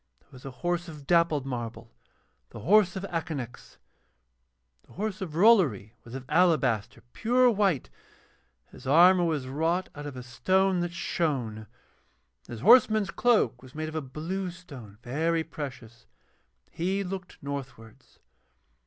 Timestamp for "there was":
0.19-0.45